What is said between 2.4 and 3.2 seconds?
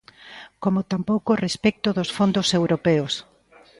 europeos.